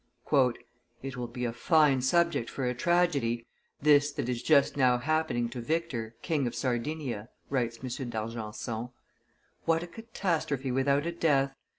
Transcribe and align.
"It 1.03 1.15
will 1.15 1.27
be 1.27 1.45
a 1.45 1.53
fine 1.53 2.01
subject 2.01 2.49
for 2.49 2.65
a 2.65 2.73
tragedy, 2.73 3.45
this 3.79 4.11
that 4.13 4.29
is 4.29 4.41
just 4.41 4.75
now 4.75 4.97
happening 4.97 5.47
to 5.49 5.61
Victor, 5.61 6.15
King 6.23 6.47
of 6.47 6.55
Sardinia," 6.55 7.29
writes 7.51 7.77
M. 7.83 8.09
d'Argenson. 8.09 8.89
"What 9.65 9.83
a 9.83 9.87
catastrophe 9.87 10.71
without 10.71 11.05
a 11.05 11.11
death! 11.11 11.53